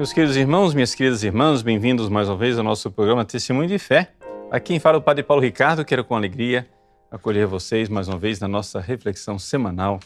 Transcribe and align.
Meus 0.00 0.14
queridos 0.14 0.34
irmãos, 0.34 0.72
minhas 0.72 0.94
queridas 0.94 1.22
irmãs, 1.22 1.60
bem-vindos 1.60 2.08
mais 2.08 2.26
uma 2.26 2.34
vez 2.34 2.56
ao 2.56 2.64
nosso 2.64 2.90
programa 2.90 3.22
Testemunho 3.22 3.68
de 3.68 3.78
Fé. 3.78 4.10
Aqui 4.50 4.68
quem 4.68 4.80
fala 4.80 4.96
o 4.96 5.02
Padre 5.02 5.22
Paulo 5.22 5.42
Ricardo, 5.42 5.84
quero 5.84 6.02
com 6.02 6.16
alegria 6.16 6.66
acolher 7.10 7.46
vocês 7.46 7.86
mais 7.86 8.08
uma 8.08 8.16
vez 8.16 8.40
na 8.40 8.48
nossa 8.48 8.80
reflexão 8.80 9.38
semanal 9.38 10.00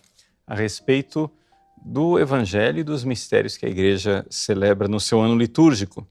a 0.48 0.52
respeito 0.56 1.30
do 1.80 2.18
Evangelho 2.18 2.80
e 2.80 2.82
dos 2.82 3.04
mistérios 3.04 3.56
que 3.56 3.66
a 3.66 3.68
Igreja 3.68 4.26
celebra 4.28 4.88
no 4.88 4.98
seu 4.98 5.20
ano 5.20 5.38
litúrgico. 5.38 6.04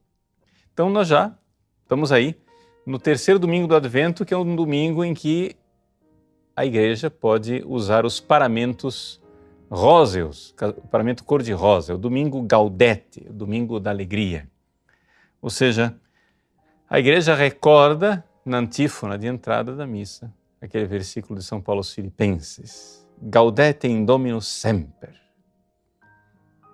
Então, 0.73 0.89
nós 0.89 1.09
já 1.09 1.37
estamos 1.81 2.13
aí 2.13 2.37
no 2.85 2.97
terceiro 2.97 3.37
domingo 3.37 3.67
do 3.67 3.75
Advento, 3.75 4.23
que 4.23 4.33
é 4.33 4.37
um 4.37 4.55
domingo 4.55 5.03
em 5.03 5.13
que 5.13 5.57
a 6.55 6.65
Igreja 6.65 7.11
pode 7.11 7.61
usar 7.67 8.05
os 8.05 8.21
paramentos 8.21 9.19
róseos, 9.73 10.53
o 10.77 10.87
paramento 10.87 11.23
cor-de-rosa, 11.23 11.93
é 11.93 11.95
o 11.95 11.97
domingo 11.97 12.41
Gaudete, 12.43 13.25
o 13.27 13.33
domingo 13.33 13.79
da 13.79 13.89
alegria. 13.89 14.47
Ou 15.41 15.49
seja, 15.49 15.99
a 16.87 16.99
Igreja 16.99 17.33
recorda 17.33 18.23
na 18.45 18.59
antífona 18.59 19.17
de 19.17 19.25
entrada 19.25 19.75
da 19.75 19.87
missa 19.87 20.31
aquele 20.61 20.85
versículo 20.85 21.39
de 21.39 21.45
São 21.45 21.59
Paulo 21.59 21.79
aos 21.79 21.91
Filipenses: 21.91 23.07
Gaudete 23.19 23.87
in 23.87 24.05
Domino 24.05 24.39
semper. 24.41 25.19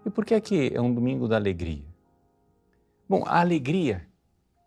E 0.05 0.09
por 0.09 0.25
que 0.25 0.33
é 0.33 0.41
que 0.41 0.71
é 0.73 0.81
um 0.81 0.93
domingo 0.93 1.27
da 1.27 1.37
alegria? 1.37 1.85
Bom, 3.07 3.23
a 3.25 3.39
alegria 3.39 4.05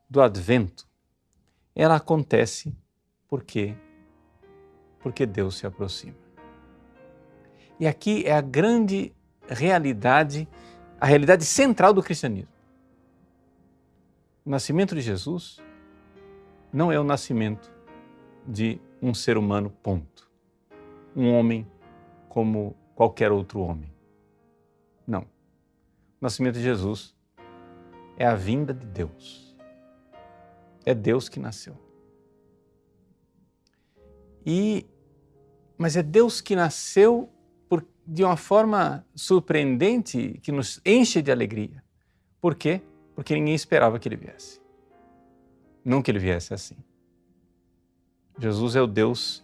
do 0.09 0.23
advento, 0.23 0.89
ela 1.75 1.97
acontece 1.97 2.75
porque 3.29 3.77
porque 5.01 5.27
Deus 5.27 5.57
se 5.57 5.67
aproxima. 5.67 6.22
E 7.79 7.87
aqui 7.87 8.25
é 8.27 8.33
a 8.33 8.41
grande 8.41 9.13
realidade, 9.49 10.49
a 11.01 11.07
realidade 11.07 11.45
central 11.45 11.93
do 11.93 12.03
cristianismo. 12.03 12.53
O 14.45 14.51
nascimento 14.51 14.95
de 14.95 15.01
Jesus 15.01 15.61
não 16.73 16.91
é 16.91 16.99
o 16.99 17.05
nascimento 17.05 17.73
de 18.47 18.81
um 19.01 19.15
ser 19.15 19.37
humano, 19.37 19.71
ponto. 19.83 20.31
Um 21.15 21.33
homem 21.33 21.67
como 22.29 22.75
qualquer 22.95 23.31
outro 23.31 23.61
homem. 23.61 23.93
Não. 25.07 25.23
O 25.23 25.27
nascimento 26.23 26.55
de 26.55 26.63
Jesus 26.63 27.15
é 28.17 28.27
a 28.27 28.35
vinda 28.35 28.73
de 28.73 28.87
Deus. 28.87 29.57
É 30.85 30.95
Deus 30.95 31.29
que 31.29 31.39
nasceu. 31.39 31.77
E 34.45 34.87
mas 35.79 35.97
é 35.97 36.03
Deus 36.03 36.41
que 36.41 36.55
nasceu 36.55 37.29
de 38.13 38.23
uma 38.23 38.37
forma 38.37 39.07
surpreendente 39.15 40.39
que 40.43 40.53
nos 40.53 40.83
enche 40.85 41.23
de 41.23 41.33
alegria. 41.33 41.83
Por 42.43 42.55
quê? 42.55 42.83
Porque 43.15 43.35
ninguém 43.35 43.55
esperava 43.55 43.99
que 43.99 44.07
ele 44.07 44.17
viesse. 44.17 44.61
Não 45.83 46.03
que 46.03 46.11
ele 46.11 46.19
viesse 46.19 46.53
assim. 46.53 46.77
Jesus 48.39 48.77
é 48.77 48.83
o 48.83 48.87
Deus 48.87 49.43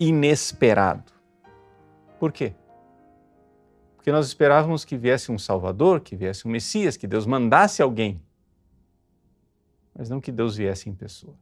inesperado. 0.00 1.12
Por 2.18 2.32
quê? 2.32 2.56
Porque 3.94 4.10
nós 4.10 4.26
esperávamos 4.26 4.84
que 4.84 4.96
viesse 4.96 5.30
um 5.30 5.38
Salvador, 5.38 6.00
que 6.00 6.16
viesse 6.16 6.48
um 6.48 6.50
Messias, 6.50 6.96
que 6.96 7.06
Deus 7.06 7.24
mandasse 7.24 7.80
alguém. 7.80 8.20
Mas 9.96 10.10
não 10.10 10.20
que 10.20 10.32
Deus 10.32 10.56
viesse 10.56 10.90
em 10.90 10.94
pessoa. 10.94 11.36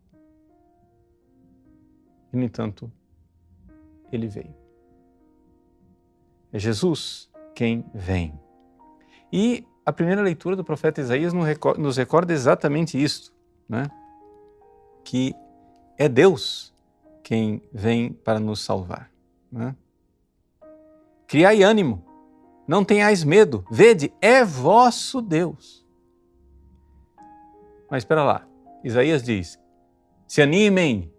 E, 2.30 2.36
no 2.36 2.42
entanto, 2.42 2.92
ele 4.12 4.28
veio. 4.28 4.59
É 6.52 6.58
Jesus 6.58 7.30
quem 7.54 7.84
vem. 7.94 8.38
E 9.32 9.64
a 9.84 9.92
primeira 9.92 10.22
leitura 10.22 10.56
do 10.56 10.64
profeta 10.64 11.00
Isaías 11.00 11.32
nos 11.32 11.96
recorda 11.96 12.32
exatamente 12.32 13.00
isto, 13.02 13.32
né? 13.68 13.90
que 15.04 15.34
é 15.96 16.08
Deus 16.08 16.74
quem 17.22 17.62
vem 17.72 18.12
para 18.12 18.40
nos 18.40 18.60
salvar. 18.60 19.10
Né? 19.50 19.74
Criai 21.26 21.62
ânimo, 21.62 22.04
não 22.66 22.84
tenhais 22.84 23.24
medo, 23.24 23.64
vede, 23.70 24.12
é 24.20 24.44
vosso 24.44 25.20
Deus. 25.20 25.86
Mas 27.90 28.02
espera 28.02 28.22
lá, 28.22 28.46
Isaías 28.84 29.22
diz: 29.22 29.58
se 30.26 30.40
animem, 30.40 31.12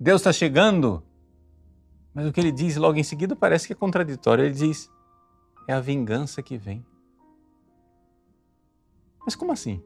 Deus 0.00 0.20
está 0.22 0.32
chegando. 0.32 1.02
Mas 2.16 2.26
o 2.26 2.32
que 2.32 2.40
ele 2.40 2.50
diz 2.50 2.76
logo 2.76 2.98
em 2.98 3.02
seguida 3.02 3.36
parece 3.36 3.66
que 3.66 3.74
é 3.74 3.76
contraditório. 3.76 4.42
Ele 4.42 4.54
diz: 4.54 4.90
é 5.68 5.74
a 5.74 5.80
vingança 5.80 6.42
que 6.42 6.56
vem. 6.56 6.82
Mas 9.22 9.36
como 9.36 9.52
assim? 9.52 9.84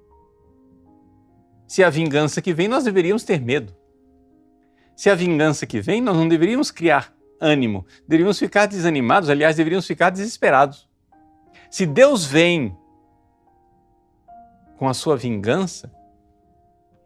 Se 1.67 1.83
é 1.83 1.87
a 1.87 1.91
vingança 1.91 2.41
que 2.41 2.55
vem, 2.55 2.69
nós 2.69 2.85
deveríamos 2.85 3.25
ter 3.25 3.41
medo. 3.41 3.75
Se 4.95 5.09
é 5.09 5.13
a 5.13 5.17
vingança 5.17 5.67
que 5.67 5.81
vem, 5.81 6.01
nós 6.01 6.17
não 6.17 6.29
deveríamos 6.29 6.71
criar 6.71 7.13
ânimo, 7.41 7.85
deveríamos 8.07 8.39
ficar 8.39 8.67
desanimados, 8.67 9.29
aliás, 9.29 9.57
deveríamos 9.57 9.87
ficar 9.87 10.11
desesperados. 10.11 10.89
Se 11.69 11.85
Deus 11.85 12.25
vem 12.25 12.77
com 14.77 14.89
a 14.89 14.95
sua 14.95 15.17
vingança, 15.17 15.93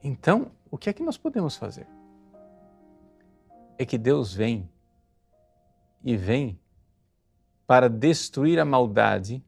então 0.02 0.50
o 0.70 0.76
que 0.76 0.90
é 0.90 0.92
que 0.92 1.02
nós 1.02 1.16
podemos 1.16 1.56
fazer? 1.56 1.86
É 3.78 3.86
que 3.86 3.96
Deus 3.96 4.34
vem 4.34 4.68
e 6.04 6.16
vem 6.16 6.58
para 7.66 7.88
destruir 7.88 8.60
a 8.60 8.64
maldade, 8.64 9.42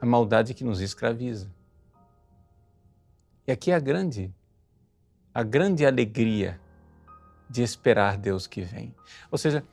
a 0.00 0.06
maldade 0.06 0.54
que 0.54 0.62
nos 0.62 0.80
escraviza. 0.80 1.50
E 3.46 3.52
aqui 3.52 3.72
é 3.72 3.74
a 3.74 3.80
grande 3.80 4.32
a 5.32 5.42
grande 5.42 5.86
alegria 5.86 6.60
de 7.48 7.62
esperar 7.62 8.16
Deus 8.16 8.46
que 8.46 8.62
vem. 8.62 8.94
Ou 9.30 9.38
seja, 9.38 9.64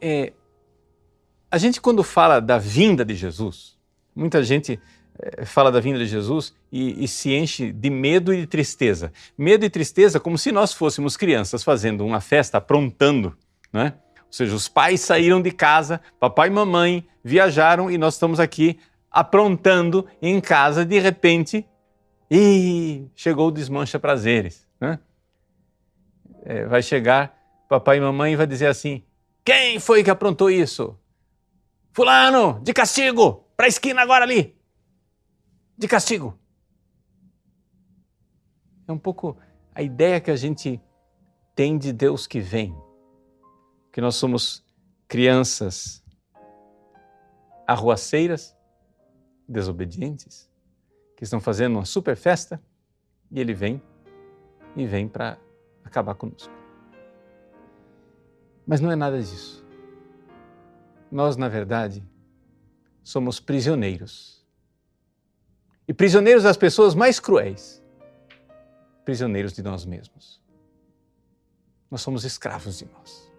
é, 0.00 0.32
a 1.50 1.58
gente 1.58 1.80
quando 1.80 2.02
fala 2.02 2.40
da 2.40 2.58
vinda 2.58 3.04
de 3.04 3.14
Jesus, 3.14 3.76
muita 4.14 4.42
gente 4.42 4.80
é, 5.18 5.44
fala 5.44 5.70
da 5.70 5.80
vinda 5.80 5.98
de 5.98 6.06
Jesus 6.06 6.54
e, 6.70 7.04
e, 7.04 7.08
se 7.08 7.32
enche 7.34 7.72
de 7.72 7.90
medo 7.90 8.32
e 8.32 8.40
de 8.40 8.46
tristeza. 8.46 9.12
Medo 9.36 9.64
e 9.64 9.70
tristeza 9.70 10.18
como 10.18 10.38
se 10.38 10.50
nós 10.50 10.72
fôssemos 10.72 11.16
crianças 11.16 11.62
fazendo 11.62 12.04
uma 12.04 12.20
festa, 12.20 12.58
aprontando, 12.58 13.36
né? 13.72 13.94
Ou 14.18 14.32
seja, 14.32 14.54
os 14.54 14.68
pais 14.68 15.00
saíram 15.00 15.42
de 15.42 15.50
casa, 15.50 16.00
papai 16.18 16.48
e 16.48 16.50
mamãe 16.50 17.06
viajaram 17.22 17.90
e 17.90 17.98
nós 17.98 18.14
estamos 18.14 18.40
aqui 18.40 18.78
aprontando 19.10 20.06
em 20.20 20.40
casa, 20.40 20.84
de 20.84 20.98
repente, 20.98 21.66
e 22.30 23.06
chegou 23.14 23.48
o 23.48 23.50
desmancha 23.50 23.98
prazeres. 23.98 24.66
Né? 24.80 24.98
É, 26.44 26.64
vai 26.64 26.82
chegar 26.82 27.38
papai 27.68 27.98
e 27.98 28.00
mamãe 28.00 28.32
e 28.32 28.36
vai 28.36 28.46
dizer 28.46 28.66
assim: 28.66 29.04
quem 29.44 29.78
foi 29.78 30.02
que 30.02 30.10
aprontou 30.10 30.50
isso? 30.50 30.98
Fulano, 31.92 32.60
de 32.62 32.72
castigo, 32.72 33.44
para 33.56 33.66
a 33.66 33.68
esquina 33.68 34.00
agora 34.00 34.24
ali. 34.24 34.56
De 35.76 35.86
castigo. 35.86 36.38
É 38.88 38.92
um 38.92 38.98
pouco 38.98 39.36
a 39.74 39.82
ideia 39.82 40.20
que 40.20 40.30
a 40.30 40.36
gente 40.36 40.80
tem 41.54 41.76
de 41.76 41.92
Deus 41.92 42.26
que 42.26 42.40
vem. 42.40 42.74
Que 43.92 44.00
nós 44.00 44.16
somos 44.16 44.64
crianças 45.06 46.02
arruaceiras, 47.66 48.56
desobedientes, 49.48 50.50
que 51.16 51.24
estão 51.24 51.40
fazendo 51.40 51.76
uma 51.76 51.84
super 51.84 52.16
festa 52.16 52.60
e 53.30 53.40
ele 53.40 53.54
vem 53.54 53.80
e 54.74 54.86
vem 54.86 55.08
para 55.08 55.38
acabar 55.84 56.14
conosco. 56.14 56.52
Mas 58.66 58.80
não 58.80 58.90
é 58.90 58.96
nada 58.96 59.20
disso. 59.20 59.64
Nós, 61.10 61.36
na 61.36 61.48
verdade, 61.48 62.02
somos 63.02 63.38
prisioneiros. 63.38 64.46
E 65.86 65.92
prisioneiros 65.92 66.44
das 66.44 66.56
pessoas 66.56 66.94
mais 66.94 67.20
cruéis. 67.20 67.82
Prisioneiros 69.04 69.52
de 69.52 69.62
nós 69.62 69.84
mesmos. 69.84 70.40
Nós 71.90 72.00
somos 72.00 72.24
escravos 72.24 72.78
de 72.78 72.86
nós. 72.86 73.31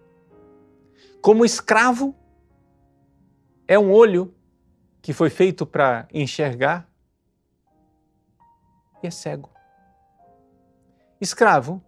Como 1.24 1.42
escravo, 1.42 2.14
é 3.66 3.78
um 3.78 3.90
olho 3.90 4.34
que 5.00 5.14
foi 5.14 5.30
feito 5.30 5.64
para 5.64 6.06
enxergar 6.12 6.86
e 9.02 9.06
é 9.06 9.10
cego. 9.10 9.50
Escravo 11.18 11.82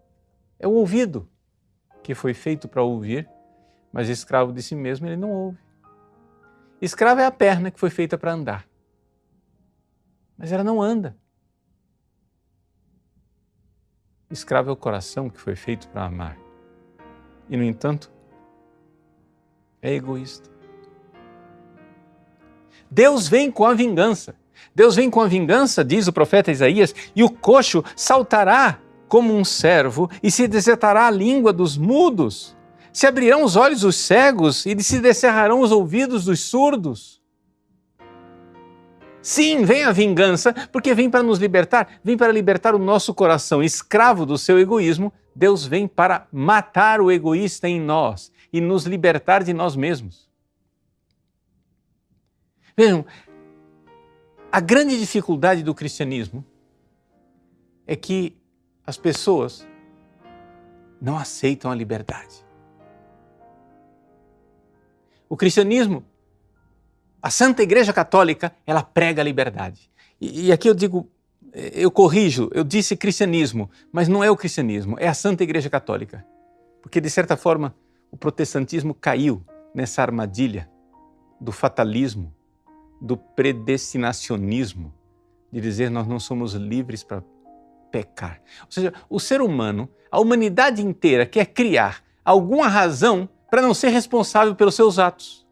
é 0.58 0.66
o 0.66 0.70
ouvido, 0.70 1.28
que 2.02 2.14
foi 2.14 2.32
feito 2.32 2.66
para 2.66 2.82
ouvir, 2.82 3.28
mas 3.92 4.08
escravo 4.08 4.54
de 4.54 4.62
si 4.62 4.74
mesmo 4.74 5.06
ele 5.06 5.18
não 5.18 5.30
ouve. 5.30 5.58
Escravo 6.80 7.20
é 7.20 7.26
a 7.26 7.30
perna 7.30 7.70
que 7.70 7.78
foi 7.78 7.90
feita 7.90 8.16
para 8.16 8.32
andar, 8.32 8.66
mas 10.38 10.50
ela 10.50 10.64
não 10.64 10.80
anda. 10.80 11.14
Escravo 14.30 14.70
é 14.70 14.72
o 14.72 14.76
coração 14.76 15.28
que 15.28 15.38
foi 15.38 15.54
feito 15.54 15.90
para 15.90 16.06
amar, 16.06 16.38
e 17.50 17.56
no 17.58 17.62
entanto, 17.62 18.15
é 19.86 19.94
egoísta. 19.94 20.50
Deus 22.90 23.28
vem 23.28 23.52
com 23.52 23.64
a 23.64 23.72
vingança. 23.72 24.34
Deus 24.74 24.96
vem 24.96 25.08
com 25.08 25.20
a 25.20 25.28
vingança, 25.28 25.84
diz 25.84 26.08
o 26.08 26.12
profeta 26.12 26.50
Isaías, 26.50 26.92
e 27.14 27.22
o 27.22 27.30
coxo 27.30 27.84
saltará 27.94 28.80
como 29.06 29.32
um 29.32 29.44
servo 29.44 30.10
e 30.20 30.30
se 30.30 30.48
desatará 30.48 31.06
a 31.06 31.10
língua 31.10 31.52
dos 31.52 31.76
mudos. 31.76 32.56
Se 32.92 33.06
abrirão 33.06 33.44
os 33.44 33.54
olhos 33.54 33.82
dos 33.82 33.94
cegos 33.94 34.66
e 34.66 34.82
se 34.82 34.98
descerrarão 34.98 35.60
os 35.60 35.70
ouvidos 35.70 36.24
dos 36.24 36.40
surdos. 36.40 37.22
Sim, 39.22 39.64
vem 39.64 39.84
a 39.84 39.92
vingança, 39.92 40.52
porque 40.72 40.94
vem 40.94 41.08
para 41.08 41.22
nos 41.22 41.38
libertar, 41.38 42.00
vem 42.02 42.16
para 42.16 42.32
libertar 42.32 42.74
o 42.74 42.78
nosso 42.78 43.14
coração 43.14 43.62
escravo 43.62 44.26
do 44.26 44.36
seu 44.36 44.58
egoísmo. 44.58 45.12
Deus 45.34 45.64
vem 45.64 45.86
para 45.86 46.26
matar 46.32 47.00
o 47.00 47.10
egoísta 47.10 47.68
em 47.68 47.80
nós 47.80 48.32
e 48.52 48.60
nos 48.60 48.84
libertar 48.84 49.43
de 49.43 49.52
nós 49.52 49.76
mesmos. 49.76 50.28
Vejam, 52.76 53.04
a 54.50 54.60
grande 54.60 54.98
dificuldade 54.98 55.62
do 55.62 55.75
cristianismo 55.75 56.44
é 57.87 57.96
que 57.96 58.37
as 58.87 58.96
pessoas 58.96 59.66
não 61.00 61.16
aceitam 61.16 61.70
a 61.70 61.75
liberdade. 61.75 62.44
O 65.28 65.37
cristianismo, 65.37 66.04
a 67.20 67.31
Santa 67.31 67.62
Igreja 67.62 67.93
Católica, 67.93 68.54
ela 68.66 68.82
prega 68.82 69.22
a 69.22 69.25
liberdade. 69.25 69.90
E, 70.20 70.46
e 70.46 70.52
aqui 70.52 70.69
eu 70.69 70.75
digo, 70.75 71.10
eu 71.52 71.90
corrijo, 71.90 72.50
eu 72.52 72.62
disse 72.62 72.96
cristianismo, 72.96 73.70
mas 73.90 74.08
não 74.08 74.22
é 74.22 74.31
o 74.31 74.37
cristianismo, 74.37 74.96
é 74.98 75.08
a 75.08 75.14
Santa 75.14 75.43
Igreja 75.43 75.70
Católica. 75.70 76.25
Porque, 76.81 77.00
de 77.00 77.10
certa 77.10 77.37
forma, 77.37 77.75
o 78.11 78.17
protestantismo 78.17 78.94
caiu 78.94 79.44
nessa 79.75 80.03
armadilha 80.03 80.70
do 81.41 81.53
fatalismo, 81.53 82.35
do 83.00 83.17
predestinacionismo, 83.17 84.93
de 85.53 85.61
dizer 85.61 85.91
nós 85.91 86.06
não 86.06 86.19
somos 86.19 86.55
livres 86.55 87.05
para 87.05 87.23
pecar. 87.91 88.41
Ou 88.62 88.70
seja, 88.70 88.93
o 89.08 89.20
ser 89.20 89.41
humano, 89.41 89.88
a 90.11 90.20
humanidade 90.20 90.82
inteira 90.82 91.26
quer 91.26 91.47
criar 91.47 92.03
alguma 92.25 92.69
razão 92.69 93.29
para 93.50 93.62
não 93.62 93.75
ser 93.75 93.88
responsável 93.88 94.55
pelos 94.55 94.75
seus 94.75 94.99
atos. 94.99 95.47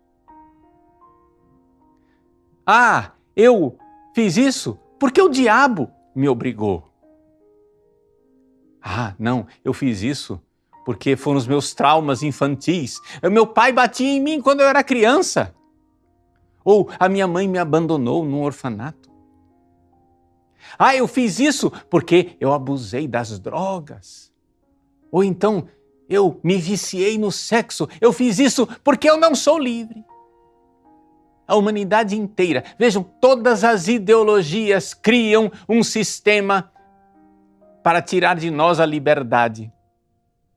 Ah, 2.67 3.12
eu 3.37 3.79
fiz 4.15 4.37
isso 4.37 4.79
porque 4.99 5.21
o 5.21 5.29
diabo 5.29 5.91
me 6.15 6.29
obrigou. 6.29 6.91
Ah, 8.83 9.15
não, 9.19 9.47
eu 9.65 9.73
fiz 9.73 10.03
isso 10.03 10.41
porque 10.84 11.16
foram 11.16 11.38
os 11.38 11.46
meus 11.46 11.72
traumas 11.75 12.22
infantis. 12.22 13.00
Meu 13.22 13.46
pai 13.46 13.72
batia 13.72 14.08
em 14.08 14.20
mim 14.20 14.40
quando 14.40 14.60
eu 14.60 14.69
era 14.69 14.84
criança. 14.84 15.54
Ou 16.64 16.88
a 16.98 17.08
minha 17.08 17.26
mãe 17.26 17.48
me 17.48 17.58
abandonou 17.58 18.25
num 18.25 18.42
orfanato. 18.42 19.10
Ah, 20.78 20.94
eu 20.94 21.06
fiz 21.06 21.38
isso 21.38 21.70
porque 21.88 22.36
eu 22.40 22.52
abusei 22.52 23.06
das 23.06 23.38
drogas. 23.38 24.32
Ou 25.10 25.22
então 25.22 25.69
eu 26.08 26.40
me 26.42 26.56
viciei 26.56 27.19
no 27.19 27.31
sexo. 27.31 27.88
Eu 28.00 28.12
fiz 28.12 28.38
isso 28.38 28.66
porque 28.82 29.08
eu 29.08 29.16
não 29.16 29.34
sou 29.34 29.58
livre. 29.58 30.04
A 31.46 31.56
humanidade 31.56 32.16
inteira, 32.16 32.64
vejam, 32.78 33.02
todas 33.02 33.64
as 33.64 33.86
ideologias 33.86 34.94
criam 34.94 35.52
um 35.69 35.82
sistema 35.82 36.72
para 37.82 38.00
tirar 38.00 38.36
de 38.36 38.50
nós 38.50 38.81
a 38.81 38.86
liberdade. 38.86 39.70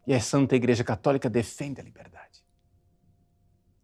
E 0.07 0.13
a 0.13 0.21
Santa 0.21 0.55
Igreja 0.55 0.85
Católica 0.85 1.29
defende 1.29 1.81
a 1.81 1.83
liberdade. 1.83 2.17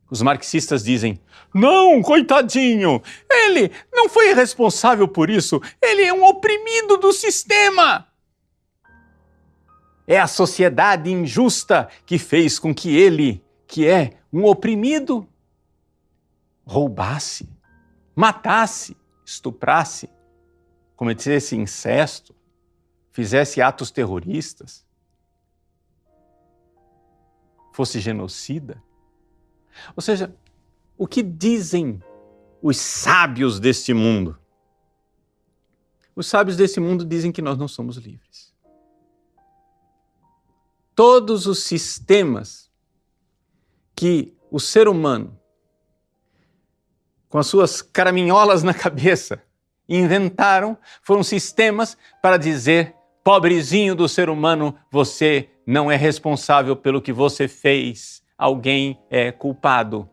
Os 0.10 0.22
marxistas 0.22 0.84
dizem: 0.84 1.20
não, 1.54 2.02
coitadinho, 2.02 3.02
ele 3.30 3.72
não 3.92 4.08
foi 4.08 4.34
responsável 4.34 5.08
por 5.08 5.30
isso, 5.30 5.62
ele 5.82 6.04
é 6.04 6.14
um 6.14 6.24
oprimido 6.24 6.98
do 6.98 7.12
sistema. 7.12 8.08
É 10.08 10.20
a 10.20 10.28
sociedade 10.28 11.12
injusta 11.12 11.90
que 12.06 12.18
fez 12.18 12.58
com 12.58 12.74
que 12.74 12.96
ele, 12.96 13.44
que 13.68 13.88
é 13.88 14.12
um 14.32 14.46
oprimido, 14.46 15.28
roubasse, 16.66 17.50
matasse, 18.16 18.96
estuprasse, 19.26 20.10
cometesse 20.96 21.56
incesto, 21.56 22.36
fizesse 23.12 23.62
atos 23.62 23.92
terroristas, 23.92 24.86
fosse 27.74 28.00
genocida. 28.00 28.82
Ou 29.96 30.02
seja, 30.02 30.34
o 30.98 31.08
que 31.08 31.22
dizem 31.22 32.02
os 32.62 32.78
sábios 32.78 33.60
deste 33.60 33.94
mundo? 33.94 34.40
Os 36.16 36.28
sábios 36.28 36.56
desse 36.56 36.80
mundo 36.80 37.04
dizem 37.04 37.32
que 37.32 37.42
nós 37.42 37.58
não 37.58 37.68
somos 37.68 37.98
livres. 37.98 38.54
Todos 40.96 41.48
os 41.48 41.64
sistemas 41.64 42.72
que 43.96 44.38
o 44.52 44.60
ser 44.60 44.88
humano, 44.88 45.38
com 47.28 47.40
as 47.40 47.48
suas 47.48 47.82
caraminholas 47.82 48.62
na 48.62 48.74
cabeça, 48.76 49.42
inventaram 49.90 50.78
foram 51.02 51.24
sistemas 51.24 51.98
para 52.22 52.38
dizer: 52.38 52.96
pobrezinho 53.24 53.96
do 53.96 54.08
ser 54.08 54.30
humano, 54.30 54.76
você 54.92 55.50
não 55.66 55.92
é 55.92 55.96
responsável 55.96 56.76
pelo 56.76 57.02
que 57.02 57.14
você 57.14 57.48
fez 57.48 58.24
alguém 58.38 59.00
é 59.10 59.32
culpado. 59.32 60.10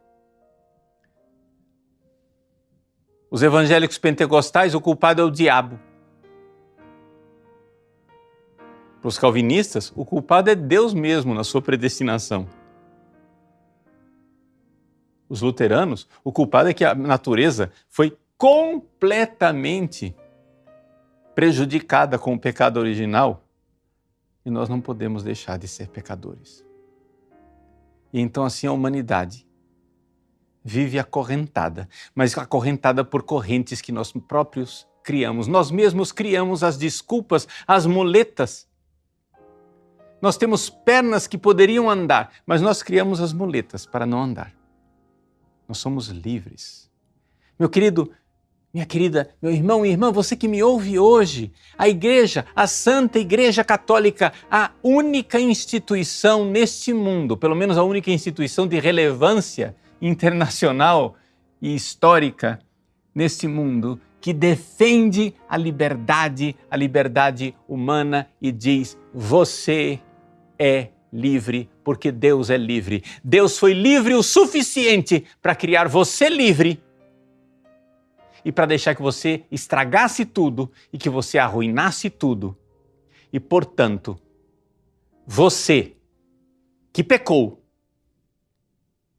Os 3.30 3.42
evangélicos 3.42 3.98
pentecostais, 3.98 4.74
o 4.74 4.80
culpado 4.80 5.22
é 5.22 5.24
o 5.24 5.30
diabo. 5.30 5.78
Para 9.00 9.08
os 9.08 9.18
calvinistas, 9.18 9.92
o 9.96 10.04
culpado 10.04 10.50
é 10.50 10.54
Deus 10.54 10.92
mesmo 10.92 11.34
na 11.34 11.42
sua 11.42 11.62
predestinação. 11.62 12.46
Os 15.28 15.40
luteranos, 15.40 16.08
o 16.22 16.32
culpado 16.32 16.68
é 16.68 16.74
que 16.74 16.84
a 16.84 16.94
natureza 16.94 17.72
foi 17.88 18.16
completamente 18.36 20.14
prejudicada 21.40 22.18
com 22.18 22.34
o 22.34 22.38
pecado 22.38 22.78
original 22.78 23.42
e 24.44 24.50
nós 24.50 24.68
não 24.68 24.78
podemos 24.78 25.22
deixar 25.22 25.58
de 25.58 25.66
ser 25.66 25.88
pecadores. 25.88 26.62
E 28.12 28.20
então 28.20 28.44
assim 28.44 28.66
a 28.66 28.72
humanidade 28.72 29.48
vive 30.62 30.98
acorrentada, 30.98 31.88
mas 32.14 32.36
acorrentada 32.36 33.02
por 33.02 33.22
correntes 33.22 33.80
que 33.80 33.90
nós 33.90 34.12
próprios 34.12 34.86
criamos. 35.02 35.46
Nós 35.46 35.70
mesmos 35.70 36.12
criamos 36.12 36.62
as 36.62 36.76
desculpas, 36.76 37.48
as 37.66 37.86
muletas. 37.86 38.68
Nós 40.20 40.36
temos 40.36 40.68
pernas 40.68 41.26
que 41.26 41.38
poderiam 41.38 41.88
andar, 41.88 42.34
mas 42.44 42.60
nós 42.60 42.82
criamos 42.82 43.18
as 43.18 43.32
muletas 43.32 43.86
para 43.86 44.04
não 44.04 44.22
andar. 44.22 44.54
Nós 45.66 45.78
somos 45.78 46.08
livres. 46.08 46.90
Meu 47.58 47.70
querido, 47.70 48.12
minha 48.72 48.86
querida, 48.86 49.28
meu 49.42 49.50
irmão 49.50 49.84
e 49.84 49.90
irmã, 49.90 50.12
você 50.12 50.36
que 50.36 50.46
me 50.46 50.62
ouve 50.62 50.96
hoje, 50.98 51.52
a 51.76 51.88
Igreja, 51.88 52.46
a 52.54 52.68
Santa 52.68 53.18
Igreja 53.18 53.64
Católica, 53.64 54.32
a 54.48 54.70
única 54.82 55.40
instituição 55.40 56.44
neste 56.44 56.92
mundo, 56.92 57.36
pelo 57.36 57.56
menos 57.56 57.76
a 57.76 57.82
única 57.82 58.12
instituição 58.12 58.68
de 58.68 58.78
relevância 58.78 59.74
internacional 60.00 61.16
e 61.60 61.74
histórica 61.74 62.60
neste 63.12 63.48
mundo, 63.48 64.00
que 64.20 64.32
defende 64.32 65.34
a 65.48 65.56
liberdade, 65.56 66.54
a 66.70 66.76
liberdade 66.76 67.54
humana 67.68 68.28
e 68.40 68.52
diz: 68.52 68.96
você 69.12 69.98
é 70.56 70.88
livre 71.12 71.68
porque 71.82 72.12
Deus 72.12 72.50
é 72.50 72.56
livre. 72.56 73.02
Deus 73.24 73.58
foi 73.58 73.72
livre 73.72 74.14
o 74.14 74.22
suficiente 74.22 75.24
para 75.42 75.56
criar 75.56 75.88
você 75.88 76.28
livre 76.28 76.80
e 78.44 78.50
para 78.52 78.66
deixar 78.66 78.94
que 78.94 79.02
você 79.02 79.44
estragasse 79.50 80.24
tudo 80.24 80.70
e 80.92 80.98
que 80.98 81.08
você 81.08 81.38
arruinasse 81.38 82.08
tudo. 82.08 82.56
E, 83.32 83.38
portanto, 83.38 84.18
você 85.26 85.96
que 86.92 87.04
pecou, 87.04 87.62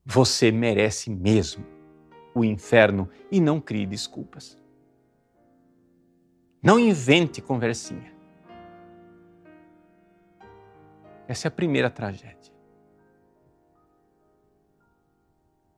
você 0.06 0.52
merece 0.52 1.10
mesmo 1.10 1.66
o 2.34 2.44
inferno 2.44 3.10
e 3.32 3.40
não 3.40 3.62
crie 3.62 3.86
desculpas. 3.86 4.58
Não 6.62 6.80
invente 6.80 7.42
conversinha. 7.42 8.12
Essa 11.28 11.48
é 11.48 11.50
a 11.50 11.52
primeira 11.52 11.90
tragédia. 11.90 12.54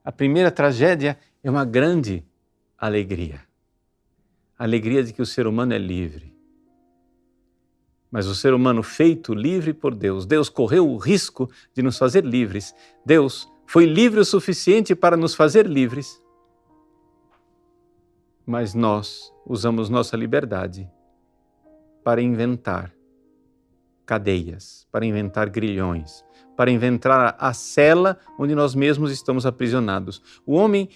A 0.04 0.12
primeira 0.12 0.52
tragédia 0.52 1.18
é 1.44 1.50
uma 1.50 1.64
grande 1.64 2.26
alegria. 2.86 3.40
Alegria 4.60 5.02
de 5.04 5.14
que 5.14 5.22
o 5.22 5.26
ser 5.26 5.48
humano 5.48 5.74
é 5.74 5.78
livre. 5.78 6.36
Mas 8.12 8.28
o 8.28 8.36
ser 8.36 8.54
humano 8.54 8.84
feito 8.84 9.34
livre 9.34 9.74
por 9.74 9.96
Deus, 9.96 10.26
Deus 10.26 10.50
correu 10.50 10.90
o 10.90 10.98
risco 10.98 11.50
de 11.74 11.82
nos 11.82 11.98
fazer 11.98 12.26
livres. 12.26 12.76
Deus 13.06 13.50
foi 13.66 13.86
livre 13.86 14.20
o 14.20 14.26
suficiente 14.26 14.94
para 14.94 15.16
nos 15.16 15.34
fazer 15.34 15.66
livres. 15.66 16.22
Mas 18.46 18.74
nós 18.74 19.34
usamos 19.46 19.90
nossa 19.90 20.18
liberdade 20.18 20.92
para 22.04 22.22
inventar 22.22 22.94
cadeias, 24.06 24.86
para 24.92 25.06
inventar 25.06 25.50
grilhões, 25.50 26.24
para 26.58 26.70
inventar 26.70 27.38
a 27.40 27.54
cela 27.54 28.20
onde 28.38 28.54
nós 28.54 28.76
mesmos 28.76 29.10
estamos 29.10 29.46
aprisionados. 29.46 30.22
O 30.46 30.54
homem 30.54 30.90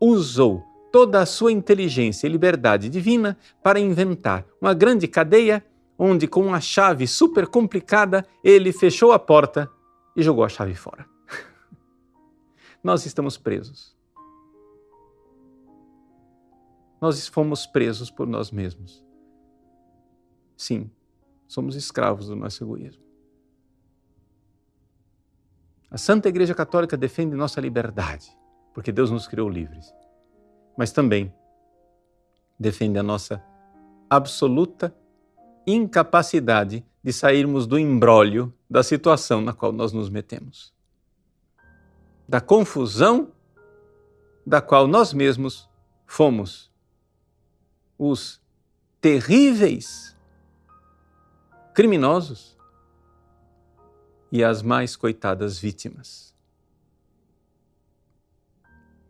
usou 0.00 0.73
toda 0.94 1.20
a 1.20 1.26
sua 1.26 1.50
inteligência 1.50 2.24
e 2.24 2.30
liberdade 2.30 2.88
divina 2.88 3.36
para 3.60 3.80
inventar 3.80 4.46
uma 4.60 4.72
grande 4.72 5.08
cadeia 5.08 5.66
onde, 5.98 6.28
com 6.28 6.46
uma 6.46 6.60
chave 6.60 7.08
super 7.08 7.48
complicada, 7.48 8.24
ele 8.44 8.72
fechou 8.72 9.10
a 9.10 9.18
porta 9.18 9.68
e 10.14 10.22
jogou 10.22 10.44
a 10.44 10.48
chave 10.48 10.76
fora. 10.76 11.04
Nós 12.80 13.04
estamos 13.06 13.36
presos. 13.36 13.96
Nós 17.00 17.26
fomos 17.26 17.66
presos 17.66 18.08
por 18.08 18.28
nós 18.28 18.52
mesmos. 18.52 19.04
Sim, 20.56 20.88
somos 21.48 21.74
escravos 21.74 22.28
do 22.28 22.36
nosso 22.36 22.62
egoísmo. 22.62 23.02
A 25.90 25.98
Santa 25.98 26.28
Igreja 26.28 26.54
Católica 26.54 26.96
defende 26.96 27.34
nossa 27.34 27.60
liberdade, 27.60 28.30
porque 28.72 28.92
Deus 28.92 29.10
nos 29.10 29.26
criou 29.26 29.48
livres. 29.48 29.92
Mas 30.76 30.92
também 30.92 31.32
defende 32.58 32.98
a 32.98 33.02
nossa 33.02 33.42
absoluta 34.08 34.94
incapacidade 35.66 36.84
de 37.02 37.12
sairmos 37.12 37.66
do 37.66 37.78
embrólio 37.78 38.52
da 38.68 38.82
situação 38.82 39.40
na 39.40 39.52
qual 39.52 39.72
nós 39.72 39.92
nos 39.92 40.08
metemos. 40.08 40.72
Da 42.28 42.40
confusão 42.40 43.32
da 44.46 44.60
qual 44.60 44.86
nós 44.86 45.12
mesmos 45.12 45.68
fomos 46.06 46.70
os 47.98 48.40
terríveis 49.00 50.16
criminosos 51.74 52.56
e 54.30 54.42
as 54.42 54.62
mais 54.62 54.96
coitadas 54.96 55.58
vítimas. 55.58 56.33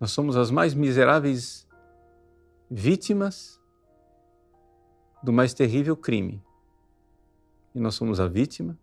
Nós 0.01 0.11
somos 0.11 0.37
as 0.37 0.51
mais 0.51 0.75
miseráveis 0.75 1.67
vítimas 2.71 3.61
do 5.23 5.33
mais 5.33 5.55
terrível 5.55 5.97
crime. 5.97 6.43
E 7.75 7.81
nós 7.81 7.95
somos 7.95 8.21
a 8.21 8.29
vítima 8.29 8.79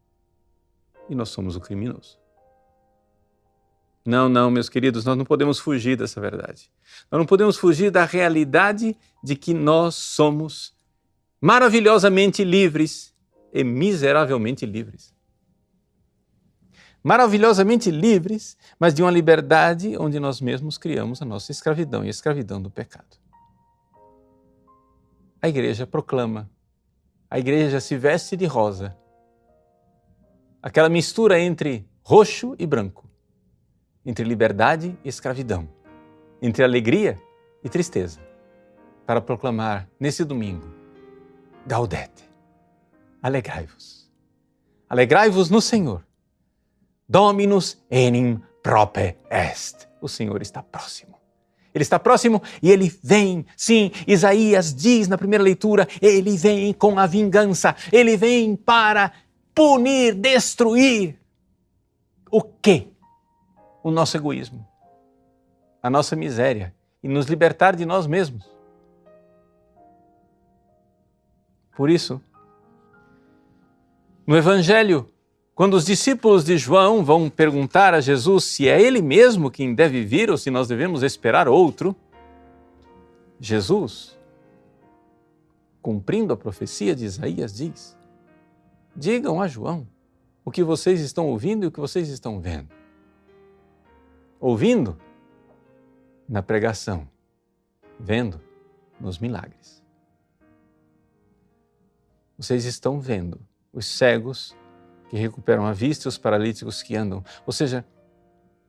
e 1.09 1.15
nós 1.15 1.29
somos 1.29 1.55
o 1.55 1.59
criminoso. 1.59 2.19
Não, 4.03 4.27
não, 4.27 4.49
meus 4.49 4.67
queridos, 4.67 5.05
nós 5.05 5.15
não 5.15 5.25
podemos 5.25 5.59
fugir 5.59 5.95
dessa 5.95 6.19
verdade. 6.19 6.71
Nós 7.11 7.19
não 7.19 7.25
podemos 7.25 7.55
fugir 7.55 7.91
da 7.91 8.03
realidade 8.03 8.97
de 9.23 9.35
que 9.35 9.53
nós 9.53 9.93
somos 9.93 10.73
maravilhosamente 11.39 12.43
livres 12.43 13.13
e 13.53 13.63
miseravelmente 13.63 14.65
livres. 14.65 15.10
Maravilhosamente 17.03 17.89
livres, 17.89 18.57
mas 18.79 18.93
de 18.93 19.01
uma 19.01 19.11
liberdade 19.11 19.97
onde 19.97 20.19
nós 20.19 20.39
mesmos 20.39 20.77
criamos 20.77 21.21
a 21.21 21.25
nossa 21.25 21.51
escravidão 21.51 22.03
e 22.03 22.07
a 22.07 22.11
escravidão 22.11 22.61
do 22.61 22.69
pecado 22.69 23.21
a 25.41 25.49
igreja 25.49 25.87
proclama, 25.87 26.49
a 27.29 27.39
igreja 27.39 27.79
se 27.79 27.97
veste 27.97 28.37
de 28.37 28.45
rosa. 28.45 28.95
Aquela 30.61 30.87
mistura 30.87 31.39
entre 31.39 31.89
roxo 32.03 32.55
e 32.59 32.67
branco, 32.67 33.09
entre 34.05 34.23
liberdade 34.23 34.95
e 35.03 35.09
escravidão, 35.09 35.67
entre 36.41 36.63
alegria 36.63 37.19
e 37.63 37.69
tristeza, 37.69 38.19
para 39.07 39.19
proclamar 39.19 39.89
nesse 39.99 40.23
domingo: 40.23 40.67
Gaudete, 41.65 42.29
alegrai-vos. 43.23 44.11
Alegrai-vos 44.87 45.49
no 45.49 45.61
Senhor. 45.61 46.05
Dominus 47.11 47.77
enim 47.91 48.41
prope 48.63 49.17
est. 49.29 49.85
O 49.99 50.07
Senhor 50.07 50.41
está 50.41 50.63
próximo. 50.63 51.19
Ele 51.73 51.81
está 51.81 51.99
próximo 51.99 52.41
e 52.63 52.71
ele 52.71 52.89
vem. 53.03 53.45
Sim, 53.57 53.91
Isaías 54.07 54.73
diz 54.73 55.09
na 55.09 55.17
primeira 55.17 55.43
leitura: 55.43 55.89
ele 56.01 56.37
vem 56.37 56.71
com 56.71 56.97
a 56.97 57.05
vingança, 57.05 57.75
ele 57.91 58.15
vem 58.15 58.55
para 58.55 59.11
punir, 59.53 60.13
destruir. 60.13 61.19
O 62.31 62.41
quê? 62.41 62.87
O 63.83 63.91
nosso 63.91 64.15
egoísmo, 64.15 64.65
a 65.83 65.89
nossa 65.89 66.15
miséria 66.15 66.73
e 67.03 67.09
nos 67.09 67.25
libertar 67.25 67.75
de 67.75 67.85
nós 67.85 68.07
mesmos. 68.07 68.49
Por 71.75 71.89
isso, 71.89 72.21
no 74.25 74.37
Evangelho 74.37 75.10
quando 75.61 75.75
os 75.75 75.85
discípulos 75.85 76.43
de 76.43 76.57
João 76.57 77.05
vão 77.05 77.29
perguntar 77.29 77.93
a 77.93 78.01
Jesus 78.01 78.45
se 78.45 78.67
é 78.67 78.81
ele 78.81 78.99
mesmo 78.99 79.51
quem 79.51 79.75
deve 79.75 80.03
vir 80.03 80.31
ou 80.31 80.35
se 80.35 80.49
nós 80.49 80.67
devemos 80.67 81.03
esperar 81.03 81.47
outro, 81.47 81.95
Jesus, 83.39 84.17
cumprindo 85.79 86.33
a 86.33 86.35
profecia 86.35 86.95
de 86.95 87.05
Isaías, 87.05 87.53
diz: 87.53 87.95
Digam 88.95 89.39
a 89.39 89.47
João 89.47 89.87
o 90.43 90.49
que 90.49 90.63
vocês 90.63 90.99
estão 90.99 91.27
ouvindo 91.27 91.63
e 91.63 91.67
o 91.67 91.71
que 91.71 91.79
vocês 91.79 92.09
estão 92.09 92.41
vendo. 92.41 92.73
Ouvindo 94.39 94.97
na 96.27 96.41
pregação, 96.41 97.07
vendo 97.99 98.41
nos 98.99 99.19
milagres. 99.19 99.83
Vocês 102.35 102.65
estão 102.65 102.99
vendo 102.99 103.39
os 103.71 103.85
cegos 103.85 104.59
que 105.11 105.17
recuperam 105.17 105.65
a 105.65 105.73
vista, 105.73 106.07
os 106.07 106.17
paralíticos 106.17 106.81
que 106.81 106.95
andam. 106.95 107.21
Ou 107.45 107.51
seja, 107.51 107.85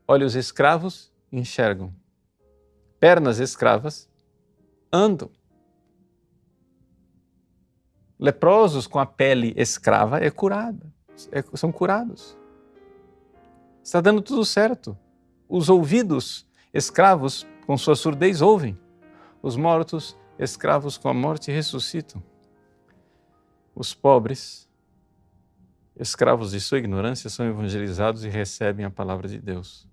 olhos 0.09 0.35
escravos 0.35 1.13
enxergam, 1.31 1.95
pernas 2.99 3.39
escravas 3.39 4.11
andam. 4.93 5.31
Leprosos 8.19 8.89
com 8.89 8.99
a 8.99 9.07
pele 9.07 9.55
escrava 9.57 10.19
é 10.19 10.31
curada, 10.33 10.85
é, 11.31 11.45
são 11.55 11.71
curados. 11.71 12.37
Está 13.81 14.01
dando 14.01 14.21
tudo 14.21 14.45
certo. 14.45 14.99
Os 15.49 15.69
ouvidos 15.69 16.45
escravos 16.75 17.47
com 17.65 17.79
sua 17.79 17.95
surdez 17.95 18.43
ouvem. 18.43 18.77
Os 19.41 19.57
mortos 19.57 20.19
escravos 20.37 20.99
com 20.99 21.09
a 21.09 21.15
morte 21.15 21.53
ressuscitam. 21.53 22.21
Os 23.77 23.95
pobres 23.95 24.69
escravos 25.97 26.53
de 26.53 26.61
sua 26.61 26.79
ignorância 26.79 27.29
são 27.29 27.47
evangelizados 27.47 28.25
e 28.25 28.29
recebem 28.29 28.85
a 28.85 28.91
palavra 28.91 29.29
de 29.29 29.39
Deus. 29.39 29.89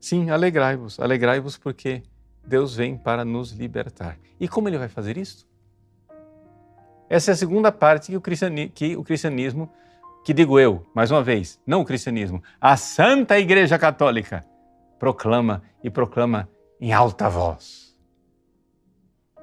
Sim, 0.00 0.30
alegrai-vos, 0.30 0.98
alegrai-vos 0.98 1.56
porque 1.56 2.02
Deus 2.44 2.74
vem 2.74 2.96
para 2.96 3.24
nos 3.24 3.52
libertar. 3.52 4.18
E 4.40 4.48
como 4.48 4.68
ele 4.68 4.78
vai 4.78 4.88
fazer 4.88 5.16
isso? 5.16 5.46
Essa 7.08 7.30
é 7.30 7.34
a 7.34 7.36
segunda 7.36 7.70
parte 7.70 8.10
que 8.10 8.16
o, 8.16 8.70
que 8.74 8.96
o 8.96 9.04
cristianismo, 9.04 9.70
que 10.24 10.32
digo 10.32 10.58
eu, 10.58 10.84
mais 10.94 11.10
uma 11.10 11.22
vez, 11.22 11.60
não 11.66 11.82
o 11.82 11.84
cristianismo, 11.84 12.42
a 12.60 12.76
Santa 12.76 13.38
Igreja 13.38 13.78
Católica 13.78 14.44
proclama 14.98 15.62
e 15.84 15.90
proclama 15.90 16.48
em 16.80 16.92
alta 16.92 17.28
voz. 17.28 17.96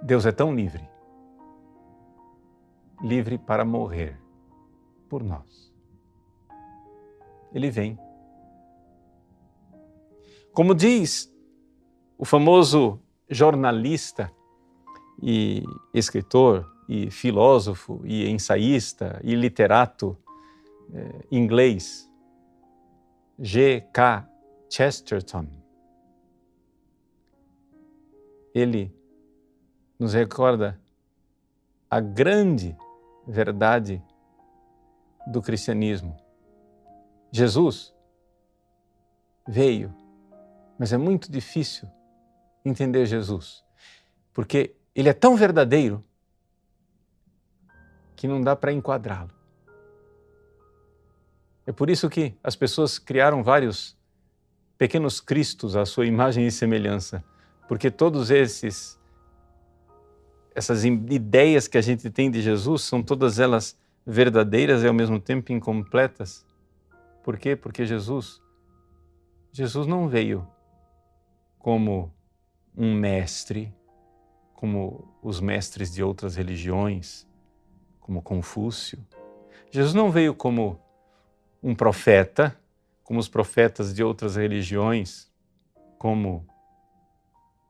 Deus 0.02 0.26
é 0.26 0.32
tão 0.32 0.54
livre, 0.54 0.90
livre 3.02 3.38
para 3.38 3.64
morrer 3.64 4.18
por 5.10 5.24
nós. 5.24 5.74
Ele 7.52 7.72
vem. 7.72 7.98
Como 10.54 10.76
diz 10.76 11.34
o 12.18 12.26
famoso 12.26 13.00
jornalista 13.30 14.32
e 15.22 15.64
escritor 15.94 16.70
e 16.88 17.10
filósofo 17.10 18.02
e 18.04 18.28
ensaísta 18.30 19.20
e 19.24 19.36
literato 19.36 20.18
eh, 20.94 21.26
inglês 21.32 22.10
G.K. 23.40 24.28
Chesterton. 24.70 25.48
Ele 28.54 28.94
nos 29.98 30.14
recorda 30.14 30.80
a 31.90 32.00
grande 32.00 32.76
verdade 33.28 34.04
do 35.30 35.42
cristianismo. 35.42 36.18
Jesus 37.32 37.94
veio, 39.48 39.94
mas 40.78 40.92
é 40.92 40.98
muito 40.98 41.32
difícil 41.32 41.88
entender 42.66 43.06
Jesus, 43.06 43.64
porque 44.34 44.76
ele 44.96 45.10
é 45.10 45.14
tão 45.14 45.36
verdadeiro 45.36 46.04
que 48.16 48.28
não 48.28 48.42
dá 48.42 48.56
para 48.56 48.74
enquadrá-lo. 48.74 49.32
É 51.66 51.72
por 51.72 51.90
isso 51.90 52.10
que 52.10 52.34
as 52.44 52.56
pessoas 52.56 52.98
criaram 52.98 53.44
vários 53.44 53.96
pequenos 54.78 55.22
cristos 55.22 55.76
à 55.76 55.86
sua 55.86 56.06
imagem 56.06 56.48
e 56.48 56.52
semelhança, 56.52 57.24
porque 57.68 57.92
todos 57.92 58.32
esses 58.32 59.00
essas 60.56 60.84
ideias 60.84 61.68
que 61.68 61.78
a 61.78 61.82
gente 61.82 62.10
tem 62.10 62.30
de 62.30 62.42
Jesus 62.42 62.82
são 62.82 63.02
todas 63.02 63.40
elas 63.40 63.78
verdadeiras 64.10 64.82
e 64.82 64.88
ao 64.88 64.94
mesmo 64.94 65.20
tempo 65.20 65.52
incompletas. 65.52 66.44
Por 67.24 67.38
quê? 67.38 67.56
Porque 67.56 67.86
Jesus 67.86 68.42
Jesus 69.52 69.86
não 69.88 70.08
veio 70.08 70.48
como 71.60 72.14
um 72.76 72.94
mestre, 72.94 73.74
como 74.54 75.08
os 75.22 75.40
mestres 75.40 75.92
de 75.92 76.04
outras 76.04 76.36
religiões, 76.36 77.28
como 78.00 78.22
Confúcio. 78.22 79.06
Jesus 79.72 79.94
não 79.94 80.12
veio 80.12 80.34
como 80.34 80.80
um 81.62 81.76
profeta, 81.76 82.60
como 83.04 83.20
os 83.20 83.28
profetas 83.28 83.94
de 83.94 84.04
outras 84.04 84.36
religiões, 84.36 85.32
como 85.98 86.48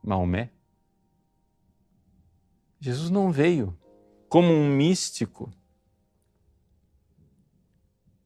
Maomé. 0.02 0.50
Jesus 2.78 3.10
não 3.10 3.30
veio 3.30 3.76
como 4.28 4.52
um 4.52 4.68
místico, 4.68 5.50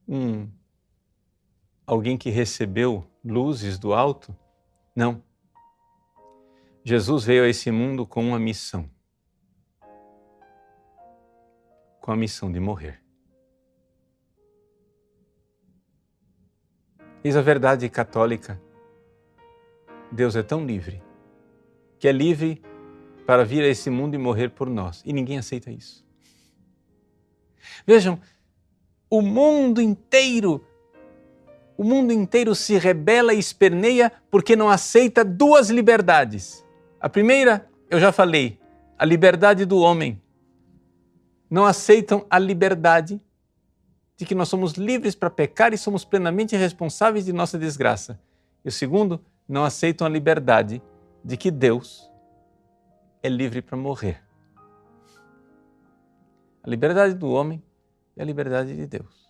um 0.07 0.49
alguém 1.87 2.17
que 2.17 2.31
recebeu 2.31 3.07
luzes 3.25 3.79
do 3.79 3.93
alto. 3.93 4.37
Não. 4.95 5.23
Jesus 6.85 7.25
veio 7.25 7.45
a 7.45 7.49
esse 7.49 7.71
mundo 7.71 8.07
com 8.07 8.23
uma 8.27 8.39
missão. 8.39 8.91
Com 12.01 12.13
a 12.13 12.17
missão 12.17 12.53
de 12.53 12.61
morrer. 12.61 13.03
Eis 17.23 17.37
a 17.37 17.43
verdade 17.43 17.89
católica. 17.89 18.61
Deus 20.13 20.37
é 20.37 20.43
tão 20.43 20.65
livre 20.65 21.03
que 21.99 22.09
é 22.09 22.13
livre 22.13 22.63
para 23.27 23.47
vir 23.47 23.63
a 23.63 23.69
esse 23.69 23.89
mundo 23.89 24.15
e 24.15 24.19
morrer 24.19 24.51
por 24.51 24.69
nós. 24.69 25.03
E 25.07 25.13
ninguém 25.13 25.39
aceita 25.39 25.71
isso. 25.71 26.05
Vejam, 27.87 28.21
o 29.17 29.23
mundo 29.23 29.81
inteiro, 29.81 30.67
o 31.77 31.85
mundo 31.85 32.13
inteiro 32.13 32.53
se 32.53 32.77
rebela 32.77 33.33
e 33.33 33.39
esperneia 33.39 34.11
porque 34.29 34.57
não 34.57 34.69
aceita 34.69 35.25
duas 35.25 35.71
liberdades. 35.71 36.67
A 37.01 37.09
primeira, 37.09 37.69
eu 37.89 38.01
já 38.01 38.11
falei, 38.11 38.59
a 38.99 39.05
liberdade 39.05 39.65
do 39.65 39.79
homem. 39.79 40.21
Não 41.49 41.65
aceitam 41.65 42.27
a 42.29 42.41
liberdade 42.41 43.21
de 44.17 44.27
que 44.27 44.35
nós 44.35 44.49
somos 44.49 44.73
livres 44.73 45.15
para 45.15 45.31
pecar 45.31 45.73
e 45.73 45.79
somos 45.79 46.05
plenamente 46.05 46.57
responsáveis 46.57 47.25
de 47.25 47.33
nossa 47.33 47.57
desgraça. 47.57 48.19
E 48.65 48.69
o 48.69 48.73
segundo, 48.73 49.25
não 49.49 49.63
aceitam 49.63 50.05
a 50.05 50.11
liberdade 50.11 50.83
de 51.25 51.37
que 51.37 51.53
Deus 51.53 52.11
é 53.23 53.29
livre 53.29 53.63
para 53.63 53.77
morrer. 53.77 54.25
A 56.65 56.69
liberdade 56.69 57.15
do 57.15 57.31
homem 57.31 57.63
e 58.17 58.23
a 58.23 58.25
liberdade 58.25 58.77
de 58.77 58.87
Deus. 58.87 59.25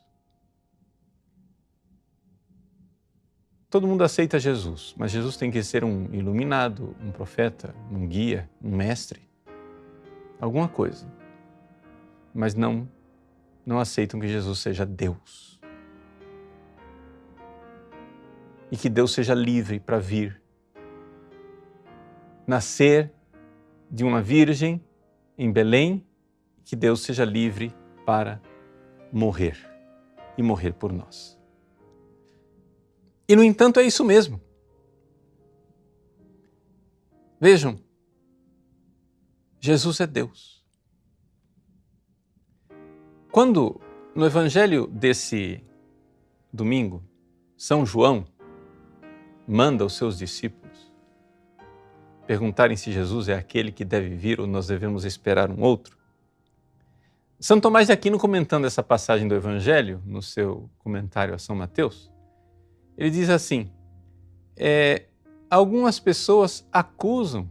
Todo 3.69 3.89
mundo 3.89 4.05
aceita 4.05 4.39
Jesus, 4.39 4.95
mas 4.97 5.11
Jesus 5.11 5.37
tem 5.37 5.51
que 5.51 5.63
ser 5.63 5.83
um 5.83 6.13
iluminado, 6.15 6.95
um 7.01 7.11
profeta, 7.11 7.75
um 7.91 8.07
guia, 8.07 8.49
um 8.63 8.77
mestre, 8.77 9.21
alguma 10.41 10.69
coisa. 10.69 11.11
Mas 12.33 12.55
não 12.55 12.89
não 13.67 13.81
aceitam 13.81 14.21
que 14.21 14.29
Jesus 14.29 14.59
seja 14.59 14.85
Deus. 14.85 15.59
E 18.71 18.77
que 18.77 18.89
Deus 18.89 19.13
seja 19.13 19.35
livre 19.35 19.81
para 19.81 19.99
vir 19.99 20.41
nascer 22.47 23.11
de 23.91 24.05
uma 24.05 24.21
virgem 24.21 24.85
em 25.39 25.51
Belém, 25.51 26.07
que 26.65 26.77
Deus 26.77 27.01
seja 27.01 27.25
livre 27.25 27.75
para 28.05 28.41
morrer 29.15 29.57
e 30.37 30.43
morrer 30.43 30.73
por 30.73 30.93
nós. 30.93 31.39
E 33.29 33.35
no 33.35 33.43
entanto 33.43 33.81
é 33.81 33.83
isso 33.85 34.05
mesmo. 34.05 34.41
Vejam, 37.41 37.79
Jesus 39.61 40.01
é 40.01 40.07
Deus. 40.07 40.65
Quando 43.31 43.81
no 44.15 44.27
evangelho 44.27 44.87
desse 44.87 45.63
domingo, 46.53 47.03
São 47.57 47.87
João 47.87 48.27
manda 49.47 49.85
os 49.85 49.97
seus 49.97 50.19
discípulos 50.19 50.65
perguntarem 52.27 52.77
se 52.77 52.93
Jesus 52.93 53.29
é 53.29 53.35
aquele 53.35 53.71
que 53.71 53.85
deve 53.85 54.09
vir 54.15 54.41
ou 54.41 54.47
nós 54.47 54.67
devemos 54.67 55.05
esperar 55.05 55.51
um 55.51 55.63
outro. 55.63 55.97
São 57.41 57.61
Tomás 57.61 57.89
de 57.89 57.93
Aquino, 57.93 58.19
comentando 58.19 58.65
essa 58.65 58.83
passagem 58.83 59.29
do 59.29 59.35
Evangelho, 59.35 60.03
no 60.07 60.23
seu 60.23 60.71
comentário 60.79 61.35
a 61.35 61.39
São 61.39 61.55
Mateus, 61.55 62.11
ele 62.97 63.11
diz 63.11 63.29
assim: 63.29 63.71
é, 64.57 65.07
algumas 65.51 65.99
pessoas 65.99 66.67
acusam 66.73 67.51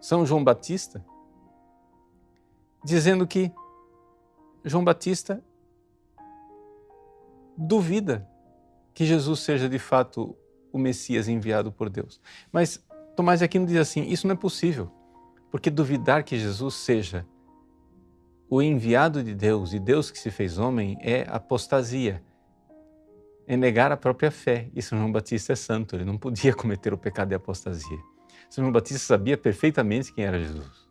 São 0.00 0.24
João 0.24 0.42
Batista, 0.42 1.04
dizendo 2.84 3.26
que 3.26 3.52
João 4.64 4.84
Batista 4.84 5.42
duvida 7.56 8.28
que 8.94 9.04
Jesus 9.04 9.40
seja 9.40 9.68
de 9.68 9.78
fato 9.78 10.36
o 10.72 10.78
Messias 10.78 11.28
enviado 11.28 11.70
por 11.72 11.88
Deus. 11.88 12.20
Mas 12.52 12.84
Tomás 13.14 13.40
de 13.40 13.44
Aquino 13.44 13.66
diz 13.66 13.76
assim: 13.76 14.04
isso 14.04 14.26
não 14.26 14.34
é 14.34 14.38
possível, 14.38 14.90
porque 15.50 15.70
duvidar 15.70 16.22
que 16.22 16.38
Jesus 16.38 16.74
seja 16.74 17.26
o 18.48 18.62
enviado 18.62 19.22
de 19.22 19.34
Deus 19.34 19.72
e 19.72 19.78
Deus 19.78 20.10
que 20.10 20.18
se 20.18 20.30
fez 20.30 20.58
homem 20.58 20.96
é 21.00 21.26
apostasia, 21.28 22.22
é 23.46 23.56
negar 23.56 23.92
a 23.92 23.96
própria 23.96 24.30
fé. 24.30 24.68
E 24.74 24.82
São 24.82 24.98
João 24.98 25.10
Batista 25.10 25.52
é 25.52 25.56
santo, 25.56 25.96
ele 25.96 26.04
não 26.04 26.16
podia 26.16 26.54
cometer 26.54 26.92
o 26.92 26.98
pecado 26.98 27.28
de 27.28 27.34
apostasia. 27.34 27.98
São 28.48 28.62
João 28.62 28.72
Batista 28.72 29.06
sabia 29.06 29.36
perfeitamente 29.36 30.12
quem 30.12 30.24
era 30.24 30.38
Jesus. 30.38 30.86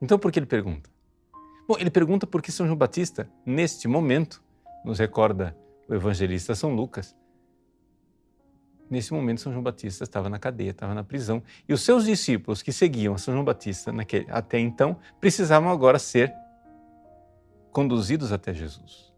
Então 0.00 0.18
por 0.18 0.32
que 0.32 0.38
ele 0.38 0.46
pergunta? 0.46 0.90
Bom, 1.68 1.76
ele 1.78 1.90
pergunta 1.90 2.26
porque 2.26 2.52
São 2.52 2.66
João 2.66 2.78
Batista, 2.78 3.28
neste 3.44 3.88
momento, 3.88 4.42
nos 4.84 4.98
recorda 4.98 5.56
o 5.88 5.94
evangelista 5.94 6.54
São 6.54 6.74
Lucas, 6.74 7.16
nesse 8.88 9.12
momento 9.12 9.40
São 9.40 9.52
João 9.52 9.62
Batista 9.62 10.04
estava 10.04 10.28
na 10.28 10.38
cadeia, 10.38 10.70
estava 10.70 10.94
na 10.94 11.02
prisão, 11.02 11.42
e 11.68 11.72
os 11.72 11.82
seus 11.82 12.04
discípulos 12.04 12.62
que 12.62 12.72
seguiam 12.72 13.18
São 13.18 13.34
João 13.34 13.44
Batista 13.44 13.92
naquele, 13.92 14.26
até 14.30 14.58
então 14.58 14.96
precisavam 15.20 15.70
agora 15.70 15.98
ser 15.98 16.32
conduzidos 17.76 18.32
até 18.32 18.54
Jesus. 18.54 19.12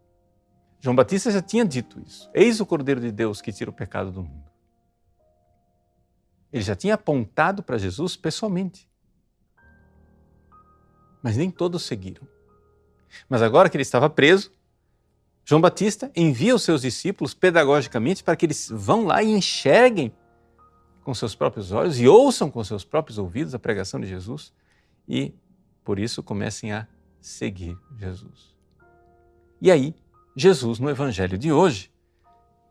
João 0.81 0.97
Batista 0.97 1.31
já 1.31 1.41
tinha 1.41 1.65
dito 1.65 2.03
isso. 2.05 2.29
Eis 2.35 2.59
o 2.59 2.67
Cordeiro 2.67 3.01
de 3.01 3.13
Deus 3.13 3.41
que 3.41 3.53
tira 3.53 3.71
o 3.71 3.73
pecado 3.73 4.11
do 4.11 4.21
mundo. 4.21 4.51
Ele 6.53 6.65
já 6.65 6.75
tinha 6.75 6.95
apontado 6.95 7.63
para 7.63 7.79
Jesus 7.79 8.17
pessoalmente. 8.17 8.91
Mas 11.23 11.37
nem 11.37 11.53
todos 11.53 11.85
seguiram. 11.85 12.27
Mas 13.29 13.43
agora 13.43 13.71
que 13.71 13.77
ele 13.77 13.83
estava 13.83 14.11
preso, 14.11 14.51
João 15.45 15.61
Batista 15.61 16.11
envia 16.17 16.53
os 16.53 16.65
seus 16.65 16.83
discípulos 16.83 17.35
pedagogicamente 17.35 18.25
para 18.25 18.35
que 18.35 18.45
eles 18.45 18.69
vão 18.73 19.05
lá 19.05 19.23
e 19.23 19.31
enxerguem 19.31 20.13
com 21.05 21.15
seus 21.15 21.33
próprios 21.33 21.71
olhos 21.71 22.01
e 22.01 22.09
ouçam 22.09 22.51
com 22.51 22.65
seus 22.65 22.85
próprios 22.85 23.19
ouvidos 23.19 23.55
a 23.55 23.59
pregação 23.61 24.01
de 24.01 24.09
Jesus 24.09 24.53
e, 25.09 25.33
por 25.85 26.01
isso, 26.01 26.25
comecem 26.25 26.73
a 26.73 26.89
seguir 27.29 27.79
Jesus. 27.97 28.55
E 29.61 29.71
aí, 29.71 29.95
Jesus, 30.37 30.79
no 30.79 30.89
evangelho 30.89 31.37
de 31.37 31.53
hoje, 31.53 31.93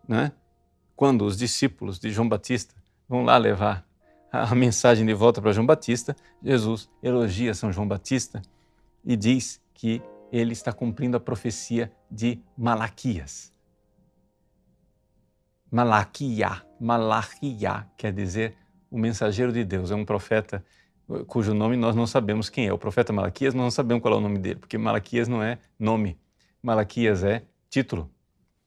né, 0.07 0.31
quando 0.95 1.25
os 1.25 1.37
discípulos 1.37 1.99
de 1.99 2.09
João 2.11 2.27
Batista 2.27 2.75
vão 3.07 3.23
lá 3.23 3.37
levar 3.37 3.87
a 4.31 4.53
mensagem 4.55 5.05
de 5.05 5.13
volta 5.13 5.41
para 5.41 5.51
João 5.51 5.65
Batista, 5.65 6.15
Jesus 6.43 6.89
elogia 7.01 7.53
São 7.53 7.71
João 7.71 7.87
Batista 7.87 8.41
e 9.05 9.15
diz 9.15 9.61
que 9.73 10.01
ele 10.31 10.53
está 10.53 10.73
cumprindo 10.73 11.15
a 11.15 11.19
profecia 11.19 11.91
de 12.09 12.41
Malaquias. 12.57 13.53
Malaquia, 15.71 16.63
Malaquia 16.79 17.87
quer 17.97 18.11
dizer 18.11 18.55
o 18.89 18.97
mensageiro 18.97 19.51
de 19.51 19.63
Deus, 19.63 19.91
é 19.91 19.95
um 19.95 20.05
profeta 20.05 20.63
cujo 21.25 21.53
nome 21.53 21.77
nós 21.77 21.95
não 21.95 22.07
sabemos 22.07 22.49
quem 22.49 22.67
é. 22.67 22.73
O 22.73 22.77
profeta 22.77 23.13
Malaquias, 23.13 23.53
nós 23.53 23.63
não 23.63 23.71
sabemos 23.71 24.01
qual 24.01 24.15
é 24.15 24.17
o 24.17 24.21
nome 24.21 24.39
dele, 24.39 24.59
porque 24.59 24.77
Malaquias 24.77 25.27
não 25.27 25.41
é 25.41 25.59
nome. 25.79 26.19
Malaquias 26.61 27.23
é 27.23 27.43
título. 27.69 28.09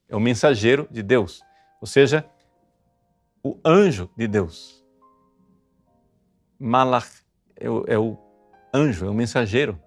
É 0.09 0.17
o 0.17 0.21
mensageiro 0.21 0.89
de 0.91 1.03
Deus, 1.03 1.41
ou 1.81 1.87
seja, 1.87 2.29
o 3.45 3.59
anjo 3.65 4.11
de 4.17 4.27
Deus. 4.27 4.85
Malach 6.59 7.23
é 7.57 7.71
o, 7.71 7.85
é 7.87 7.99
o 7.99 8.19
anjo, 8.75 9.07
é 9.07 9.11
o 9.11 9.15
mensageiro 9.15 9.79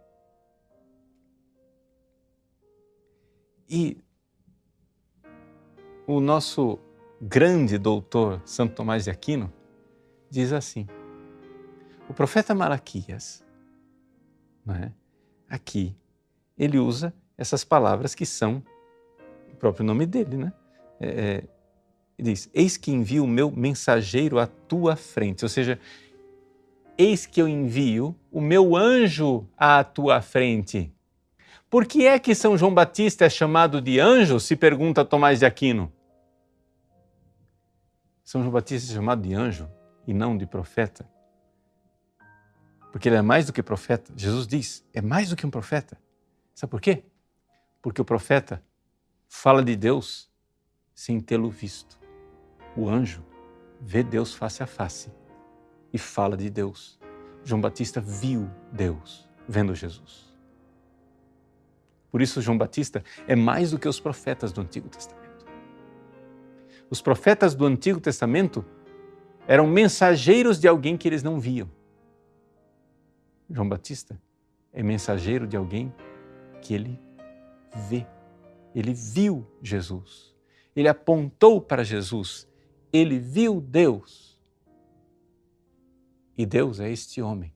E 3.76 3.98
o 6.06 6.20
nosso 6.20 6.78
grande 7.20 7.80
doutor 7.80 8.40
Santo 8.46 8.76
Tomás 8.76 9.06
de 9.06 9.10
Aquino 9.10 9.52
diz 10.30 10.54
assim: 10.54 10.88
o 12.14 12.16
profeta 12.16 12.54
Malaquias 12.54 13.44
é? 14.70 14.92
Aqui, 15.50 15.96
ele 16.56 16.78
usa 16.78 17.12
essas 17.36 17.64
palavras 17.64 18.14
que 18.14 18.24
são 18.24 18.64
o 19.52 19.56
próprio 19.56 19.84
nome 19.84 20.06
dele, 20.06 20.38
né? 20.38 20.54
É, 21.02 21.08
é 21.08 21.44
ele 22.18 22.32
diz: 22.32 22.52
Eis 22.54 22.78
que 22.78 22.92
envio 22.92 23.24
o 23.24 23.28
meu 23.28 23.50
mensageiro 23.50 24.38
à 24.38 24.46
tua 24.46 24.96
frente. 24.96 25.44
Ou 25.44 25.50
seja, 25.50 25.80
eis 26.96 27.26
que 27.26 27.42
eu 27.42 27.48
envio 27.48 28.16
o 28.32 28.40
meu 28.40 28.76
anjo 28.76 29.48
à 29.58 29.84
tua 29.84 30.22
frente. 30.22 30.94
Por 31.68 31.88
que 31.88 32.06
é 32.06 32.20
que 32.20 32.36
São 32.36 32.56
João 32.56 32.74
Batista 32.74 33.26
é 33.26 33.30
chamado 33.30 33.82
de 33.82 34.00
anjo? 34.00 34.40
Se 34.40 34.56
pergunta 34.56 35.04
Tomás 35.04 35.40
de 35.40 35.48
Aquino. 35.48 35.92
São 38.24 38.42
João 38.42 38.54
Batista 38.54 38.92
é 38.92 38.96
chamado 38.96 39.24
de 39.28 39.34
anjo 39.34 39.68
e 40.06 40.14
não 40.14 40.38
de 40.38 40.46
profeta. 40.46 41.12
Porque 42.94 43.10
ele 43.10 43.16
é 43.16 43.24
mais 43.24 43.48
do 43.48 43.52
que 43.52 43.64
profeta. 43.64 44.14
Jesus 44.16 44.46
diz: 44.46 44.86
é 44.94 45.02
mais 45.02 45.30
do 45.30 45.36
que 45.36 45.48
um 45.48 45.50
profeta. 45.50 45.98
Sabe 46.54 46.70
por 46.70 46.80
quê? 46.80 47.04
Porque 47.82 48.00
o 48.00 48.06
profeta 48.06 48.64
fala 49.28 49.64
de 49.64 49.76
Deus 49.76 50.32
sem 50.94 51.20
tê-lo 51.20 51.50
visto. 51.50 52.00
O 52.78 52.88
anjo 52.88 53.26
vê 53.82 54.04
Deus 54.04 54.36
face 54.36 54.62
a 54.62 54.68
face 54.68 55.12
e 55.92 55.98
fala 55.98 56.38
de 56.38 56.52
Deus. 56.52 57.00
João 57.44 57.60
Batista 57.60 58.00
viu 58.00 58.48
Deus 58.72 59.28
vendo 59.50 59.74
Jesus. 59.74 60.32
Por 62.12 62.22
isso, 62.22 62.44
João 62.44 62.60
Batista 62.60 63.04
é 63.28 63.36
mais 63.36 63.72
do 63.72 63.80
que 63.80 63.88
os 63.88 64.00
profetas 64.00 64.54
do 64.54 64.62
Antigo 64.62 64.88
Testamento. 64.88 65.48
Os 66.92 67.02
profetas 67.02 67.56
do 67.56 67.66
Antigo 67.66 68.00
Testamento 68.00 68.64
eram 69.48 69.66
mensageiros 69.66 70.60
de 70.60 70.68
alguém 70.68 70.96
que 70.96 71.08
eles 71.08 71.24
não 71.24 71.40
viam. 71.40 71.68
João 73.54 73.70
Batista 73.70 74.20
é 74.74 74.82
mensageiro 74.82 75.46
de 75.46 75.56
alguém 75.56 75.94
que 76.60 76.74
ele 76.74 77.00
vê. 77.88 78.04
Ele 78.74 78.96
viu 78.96 79.46
Jesus. 79.62 80.36
Ele 80.76 80.88
apontou 80.88 81.62
para 81.62 81.84
Jesus. 81.84 82.50
Ele 82.92 83.20
viu 83.20 83.62
Deus. 83.62 84.42
E 86.36 86.48
Deus 86.48 86.80
é 86.80 86.90
este 86.90 87.22
homem, 87.22 87.54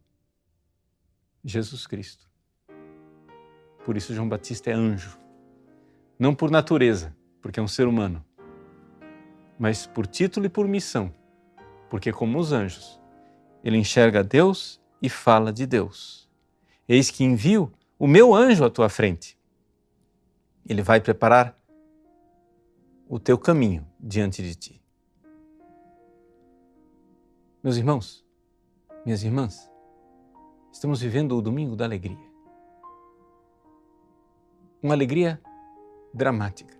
Jesus 1.43 1.87
Cristo. 1.87 2.29
Por 3.83 3.97
isso, 3.97 4.13
João 4.13 4.29
Batista 4.29 4.69
é 4.69 4.73
anjo. 4.73 5.19
Não 6.19 6.35
por 6.35 6.51
natureza, 6.51 7.15
porque 7.41 7.59
é 7.59 7.63
um 7.63 7.67
ser 7.67 7.87
humano, 7.87 8.23
mas 9.57 9.87
por 9.87 10.05
título 10.05 10.45
e 10.45 10.49
por 10.49 10.67
missão, 10.67 11.11
porque, 11.89 12.11
como 12.11 12.37
os 12.37 12.53
anjos, 12.53 13.01
ele 13.63 13.77
enxerga 13.77 14.23
Deus 14.23 14.79
e 15.01 15.09
fala 15.09 15.51
de 15.51 15.65
Deus. 15.65 16.29
Eis 16.87 17.11
que 17.11 17.23
envio 17.23 17.71
o 17.99 18.07
meu 18.07 18.33
anjo 18.33 18.63
à 18.63 18.69
tua 18.69 18.89
frente. 18.89 19.37
Ele 20.65 20.81
vai 20.81 20.99
preparar 20.99 21.57
o 23.07 23.19
teu 23.19 23.37
caminho 23.37 23.87
diante 23.99 24.41
de 24.41 24.55
ti. 24.55 24.81
Meus 27.63 27.77
irmãos, 27.77 28.25
minhas 29.05 29.23
irmãs, 29.23 29.69
estamos 30.71 31.01
vivendo 31.01 31.37
o 31.37 31.41
domingo 31.41 31.75
da 31.75 31.85
alegria. 31.85 32.27
Uma 34.81 34.93
alegria 34.93 35.41
dramática. 36.13 36.77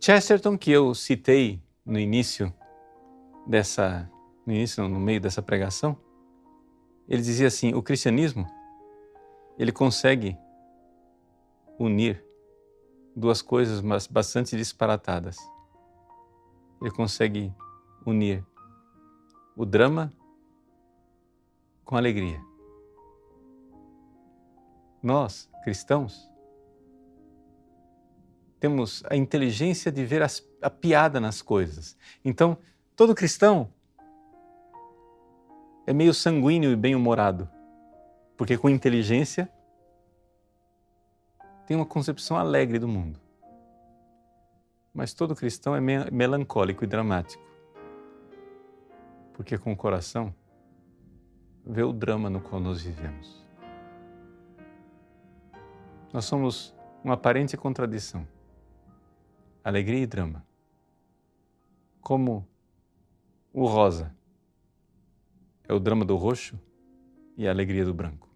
Chesterton, 0.00 0.56
que 0.56 0.70
eu 0.70 0.94
citei 0.94 1.62
no 1.84 1.98
início 1.98 2.52
dessa, 3.46 4.10
no 4.48 4.54
início, 4.54 4.88
no 4.88 4.98
meio 4.98 5.20
dessa 5.20 5.42
pregação, 5.42 5.94
ele 7.06 7.20
dizia 7.20 7.48
assim: 7.48 7.74
o 7.74 7.82
cristianismo 7.82 8.46
ele 9.58 9.70
consegue 9.70 10.38
unir 11.78 12.24
duas 13.14 13.42
coisas 13.42 13.82
bastante 14.08 14.56
disparatadas. 14.56 15.36
Ele 16.80 16.90
consegue 16.90 17.52
unir 18.06 18.42
o 19.54 19.66
drama 19.66 20.10
com 21.84 21.96
alegria. 21.96 22.40
Nós, 25.02 25.50
cristãos, 25.62 26.26
temos 28.58 29.02
a 29.10 29.14
inteligência 29.14 29.92
de 29.92 30.06
ver 30.06 30.22
as, 30.22 30.42
a 30.62 30.70
piada 30.70 31.20
nas 31.20 31.42
coisas. 31.42 31.98
Então, 32.24 32.56
todo 32.96 33.14
cristão 33.14 33.70
é 35.88 35.92
meio 35.94 36.12
sanguíneo 36.12 36.70
e 36.70 36.76
bem-humorado, 36.76 37.48
porque 38.36 38.58
com 38.58 38.68
inteligência 38.68 39.50
tem 41.66 41.76
uma 41.76 41.86
concepção 41.86 42.36
alegre 42.36 42.78
do 42.78 42.86
mundo. 42.86 43.18
Mas 44.92 45.14
todo 45.14 45.34
cristão 45.34 45.74
é 45.74 45.80
melancólico 45.80 46.84
e 46.84 46.86
dramático 46.86 47.48
porque 49.38 49.56
com 49.56 49.72
o 49.72 49.76
coração 49.76 50.34
vê 51.64 51.84
o 51.84 51.92
drama 51.92 52.28
no 52.28 52.40
qual 52.40 52.60
nós 52.60 52.82
vivemos. 52.82 53.40
Nós 56.12 56.24
somos 56.24 56.74
uma 57.04 57.14
aparente 57.14 57.56
contradição, 57.56 58.26
alegria 59.62 60.00
e 60.00 60.06
drama. 60.06 60.44
Como 62.00 62.44
o 63.52 63.64
rosa 63.64 64.17
é 65.68 65.74
o 65.74 65.78
drama 65.78 66.04
do 66.04 66.16
roxo 66.16 66.58
e 67.36 67.46
a 67.46 67.50
alegria 67.50 67.84
do 67.84 67.92
branco. 67.92 68.28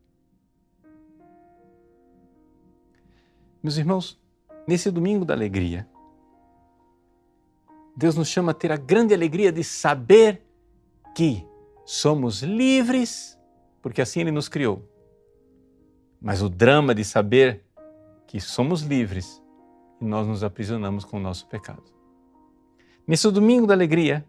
Meus 3.62 3.76
irmãos, 3.76 4.20
nesse 4.68 4.90
domingo 4.90 5.24
da 5.24 5.32
alegria, 5.34 5.88
Deus 7.96 8.16
nos 8.16 8.28
chama 8.28 8.52
a 8.52 8.54
ter 8.54 8.70
a 8.70 8.76
grande 8.76 9.14
alegria 9.14 9.50
de 9.50 9.64
saber 9.64 10.42
que 11.14 11.46
somos 11.84 12.42
livres, 12.42 13.38
porque 13.80 14.02
assim 14.02 14.20
Ele 14.20 14.30
nos 14.30 14.48
criou. 14.48 14.88
Mas 16.20 16.42
o 16.42 16.48
drama 16.48 16.94
de 16.94 17.04
saber 17.04 17.64
que 18.26 18.40
somos 18.40 18.82
livres 18.82 19.42
e 20.00 20.04
nós 20.04 20.26
nos 20.26 20.42
aprisionamos 20.42 21.04
com 21.04 21.16
o 21.16 21.20
nosso 21.20 21.46
pecado. 21.48 21.84
Nesse 23.06 23.30
domingo 23.30 23.66
da 23.66 23.74
alegria, 23.74 24.24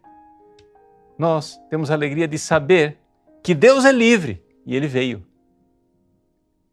nós 1.17 1.59
temos 1.69 1.91
a 1.91 1.93
alegria 1.93 2.27
de 2.27 2.37
saber 2.37 2.97
que 3.41 3.53
Deus 3.53 3.85
é 3.85 3.91
livre 3.91 4.43
e 4.65 4.75
Ele 4.75 4.87
veio. 4.87 5.25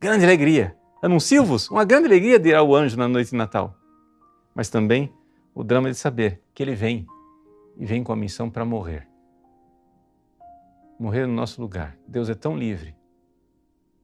Grande 0.00 0.24
alegria! 0.24 0.76
Anuncio-vos 1.02 1.70
uma 1.70 1.84
grande 1.84 2.06
alegria 2.06 2.38
de 2.38 2.50
ir 2.50 2.54
ao 2.54 2.74
anjo 2.74 2.96
na 2.96 3.08
noite 3.08 3.30
de 3.30 3.36
Natal. 3.36 3.74
Mas 4.54 4.68
também 4.68 5.12
o 5.54 5.64
drama 5.64 5.90
de 5.90 5.96
saber 5.96 6.42
que 6.54 6.62
Ele 6.62 6.74
vem 6.74 7.06
e 7.76 7.86
vem 7.86 8.02
com 8.02 8.12
a 8.12 8.16
missão 8.16 8.50
para 8.50 8.64
morrer 8.64 9.10
morrer 11.00 11.26
no 11.26 11.32
nosso 11.32 11.62
lugar. 11.62 11.96
Deus 12.06 12.28
é 12.28 12.34
tão 12.34 12.54
livre 12.58 12.94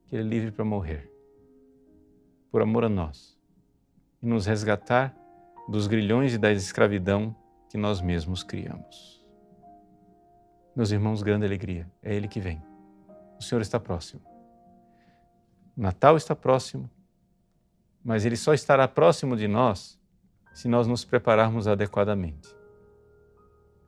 que 0.07 0.17
Ele 0.17 0.23
é 0.23 0.27
livre 0.27 0.51
para 0.51 0.65
morrer, 0.65 1.13
por 2.51 2.63
amor 2.63 2.85
a 2.85 2.89
nós, 2.89 3.39
e 4.23 4.27
nos 4.27 4.47
resgatar 4.47 5.15
dos 5.69 5.87
grilhões 5.87 6.33
e 6.33 6.39
da 6.39 6.51
escravidão 6.51 7.37
que 7.69 7.77
nós 7.77 8.01
mesmos 8.01 8.43
criamos. 8.43 9.16
Meus 10.77 10.91
irmãos, 10.91 11.23
grande 11.23 11.47
alegria, 11.47 11.91
é 12.03 12.15
Ele 12.15 12.29
que 12.29 12.39
vem. 12.39 12.63
O 13.39 13.43
Senhor 13.43 13.61
está 13.61 13.81
próximo. 13.81 14.23
O 15.77 15.81
Natal 15.81 16.17
está 16.17 16.37
próximo, 16.37 16.89
mas 18.05 18.25
Ele 18.25 18.37
só 18.37 18.55
estará 18.55 18.87
próximo 18.87 19.37
de 19.37 19.49
nós 19.49 19.99
se 20.53 20.69
nós 20.69 20.87
nos 20.87 21.05
prepararmos 21.05 21.67
adequadamente. 21.67 22.55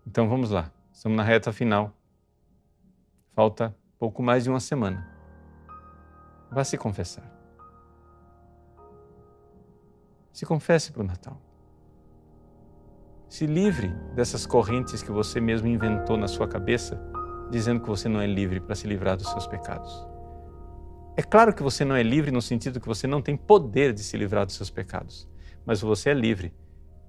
Então 0.07 0.29
vamos 0.29 0.51
lá, 0.51 0.73
estamos 0.91 1.17
na 1.17 1.23
reta 1.23 1.53
final 1.53 1.95
Falta 3.39 3.73
pouco 4.01 4.21
mais 4.21 4.43
de 4.43 4.51
uma 4.51 4.59
semana. 4.59 5.09
Vá 6.51 6.65
se 6.65 6.77
confessar. 6.77 7.23
Se 10.33 10.45
confesse 10.45 10.91
para 10.91 11.03
o 11.03 11.07
Natal. 11.07 11.41
Se 13.29 13.47
livre 13.47 13.89
dessas 14.15 14.47
correntes 14.47 15.03
que 15.03 15.11
você 15.11 15.39
mesmo 15.41 15.69
inventou 15.69 16.17
na 16.17 16.27
sua 16.27 16.49
cabeça, 16.49 16.99
dizendo 17.51 17.81
que 17.81 17.89
você 17.89 18.09
não 18.09 18.21
é 18.21 18.27
livre 18.27 18.59
para 18.59 18.75
se 18.75 18.87
livrar 18.87 19.17
dos 19.17 19.29
seus 19.29 19.47
pecados. 19.47 20.07
É 21.15 21.23
claro 21.23 21.55
que 21.55 21.63
você 21.63 21.85
não 21.85 21.95
é 21.95 22.03
livre 22.03 22.31
no 22.31 22.41
sentido 22.41 22.81
que 22.81 22.89
você 22.89 23.07
não 23.07 23.21
tem 23.21 23.37
poder 23.37 23.93
de 23.93 24.03
se 24.03 24.17
livrar 24.17 24.47
dos 24.47 24.55
seus 24.55 24.71
pecados, 24.71 25.29
mas 25.67 25.81
você 25.81 26.11
é 26.11 26.15
livre 26.15 26.55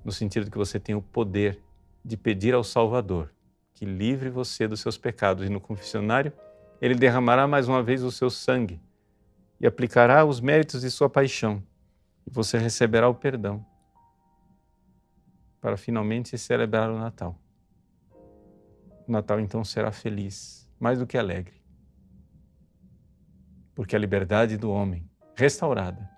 no 0.03 0.11
sentido 0.11 0.51
que 0.51 0.57
você 0.57 0.79
tem 0.79 0.93
o 0.93 1.01
poder 1.01 1.61
de 2.03 2.17
pedir 2.17 2.53
ao 2.53 2.63
Salvador 2.63 3.31
que 3.73 3.85
livre 3.85 4.29
você 4.29 4.67
dos 4.67 4.81
seus 4.81 4.97
pecados. 4.97 5.47
E 5.47 5.49
no 5.49 5.61
confessionário, 5.61 6.33
ele 6.81 6.95
derramará 6.95 7.47
mais 7.47 7.69
uma 7.69 7.81
vez 7.81 8.03
o 8.03 8.11
seu 8.11 8.29
sangue 8.29 8.81
e 9.57 9.65
aplicará 9.65 10.25
os 10.25 10.41
méritos 10.41 10.81
de 10.81 10.91
sua 10.91 11.09
paixão. 11.09 11.63
E 12.27 12.29
você 12.29 12.57
receberá 12.57 13.07
o 13.07 13.15
perdão 13.15 13.65
para 15.59 15.77
finalmente 15.77 16.37
celebrar 16.37 16.89
o 16.89 16.97
Natal. 16.97 17.39
O 19.07 19.11
Natal 19.11 19.39
então 19.39 19.63
será 19.63 19.91
feliz, 19.91 20.69
mais 20.79 20.99
do 20.99 21.07
que 21.07 21.17
alegre, 21.17 21.61
porque 23.73 23.95
a 23.95 23.99
liberdade 23.99 24.57
do 24.57 24.71
homem, 24.71 25.09
restaurada 25.35 26.09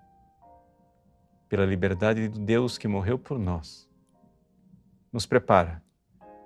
pela 1.48 1.64
liberdade 1.64 2.28
do 2.28 2.38
Deus 2.38 2.78
que 2.78 2.88
morreu 2.88 3.18
por 3.18 3.38
nós, 3.38 3.88
nos 5.12 5.26
prepara 5.26 5.82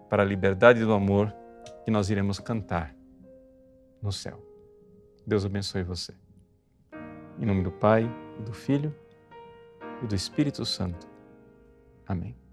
para 0.08 0.22
a 0.22 0.26
liberdade 0.26 0.80
do 0.84 0.92
amor 0.92 1.34
que 1.84 1.90
nós 1.90 2.10
iremos 2.10 2.38
cantar 2.38 2.94
no 4.02 4.12
céu. 4.12 4.42
Deus 5.26 5.44
abençoe 5.44 5.82
você. 5.82 6.14
Em 7.38 7.44
nome 7.44 7.62
do 7.62 7.70
Pai, 7.70 8.08
e 8.38 8.42
do 8.42 8.52
Filho 8.52 8.94
e 10.02 10.06
do 10.06 10.14
Espírito 10.14 10.64
Santo. 10.64 11.08
Amém. 12.06 12.45